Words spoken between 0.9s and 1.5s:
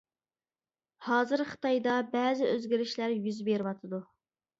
ھازىر